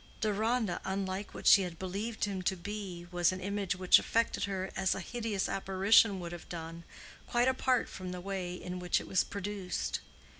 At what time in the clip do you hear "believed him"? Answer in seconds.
1.77-2.41